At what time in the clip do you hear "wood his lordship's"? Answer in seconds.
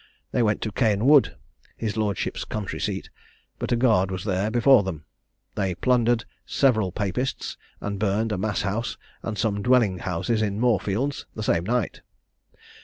1.05-2.43